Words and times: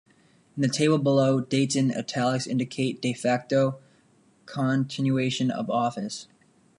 In 0.55 0.63
the 0.63 0.67
table 0.67 0.97
below, 0.97 1.41
dates 1.41 1.75
in 1.75 1.91
italics 1.95 2.47
indicate 2.47 3.03
"de 3.03 3.13
facto 3.13 3.77
"continuation 4.47 5.51
of 5.51 5.69
office. 5.69 6.25